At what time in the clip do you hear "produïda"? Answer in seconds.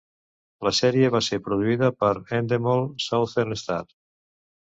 1.49-1.91